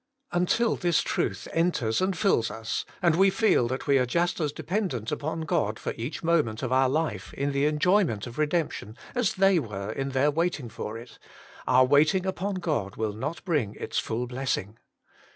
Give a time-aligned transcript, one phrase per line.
[0.31, 4.51] Until this truth enters and fills us, and we feel that we are just as
[4.51, 9.35] dependent upon God for each moment of our life in the enjoyment of redemption as
[9.35, 11.19] they were in their waiting for it,
[11.67, 14.79] our waiting upon God will not bring its full blessing.